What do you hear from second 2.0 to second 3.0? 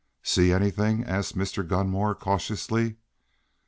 cautiously.